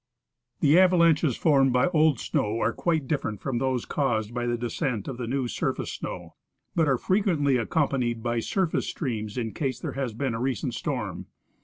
[0.61, 5.07] The avalanches formed by old snoAV are quite different from those caused by the descent
[5.07, 6.33] of the new surface snow,
[6.75, 11.27] but are frequently accompanied by surface streams in case there has been a recent storm.